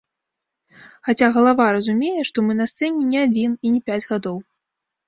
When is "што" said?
2.31-2.37